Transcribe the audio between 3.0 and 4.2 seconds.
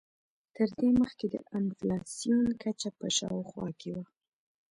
شاوخوا کې وه.